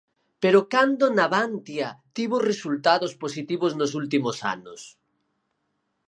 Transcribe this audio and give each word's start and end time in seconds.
¿Pero 0.43 0.59
cando 0.73 1.05
Navantia 1.19 1.87
tivo 2.17 2.37
resultados 2.51 3.11
positivos 3.23 3.71
nos 3.79 3.91
últimos 4.01 4.37
anos? 4.55 4.81